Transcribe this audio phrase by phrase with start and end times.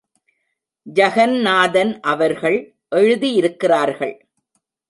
[0.95, 2.75] ஜகந்நாதன் அவர்கள்
[2.95, 4.19] எழுதியிருக்கிறார்கள்.